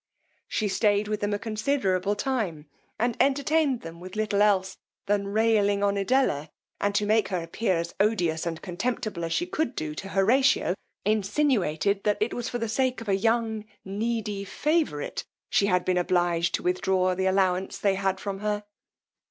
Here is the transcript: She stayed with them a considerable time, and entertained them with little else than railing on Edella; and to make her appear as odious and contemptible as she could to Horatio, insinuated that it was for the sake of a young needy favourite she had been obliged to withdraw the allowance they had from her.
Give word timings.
She 0.47 0.67
stayed 0.67 1.07
with 1.07 1.19
them 1.19 1.31
a 1.31 1.37
considerable 1.37 2.15
time, 2.15 2.65
and 2.97 3.15
entertained 3.19 3.81
them 3.81 3.99
with 3.99 4.15
little 4.15 4.41
else 4.41 4.79
than 5.05 5.27
railing 5.27 5.83
on 5.83 5.93
Edella; 5.93 6.49
and 6.79 6.95
to 6.95 7.05
make 7.05 7.27
her 7.27 7.43
appear 7.43 7.75
as 7.77 7.93
odious 7.99 8.47
and 8.47 8.63
contemptible 8.63 9.23
as 9.23 9.31
she 9.31 9.45
could 9.45 9.77
to 9.77 9.93
Horatio, 9.93 10.73
insinuated 11.05 12.03
that 12.03 12.17
it 12.19 12.33
was 12.33 12.49
for 12.49 12.57
the 12.57 12.67
sake 12.67 12.99
of 12.99 13.09
a 13.09 13.15
young 13.15 13.65
needy 13.85 14.43
favourite 14.43 15.23
she 15.51 15.67
had 15.67 15.85
been 15.85 15.99
obliged 15.99 16.55
to 16.55 16.63
withdraw 16.63 17.13
the 17.13 17.27
allowance 17.27 17.77
they 17.77 17.93
had 17.93 18.19
from 18.19 18.39
her. 18.39 18.63